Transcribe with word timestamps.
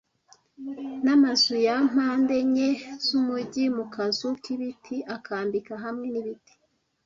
Namazu 1.03 1.53
ya 1.67 1.75
mpande 1.89 2.33
enye 2.43 2.69
z'umujyi- 3.05 3.63
mu 3.77 3.85
kazu 3.93 4.27
k'ibiti, 4.41 4.97
akambika 5.15 5.73
hamwe 5.83 6.05
n'ibiti, 6.09 6.53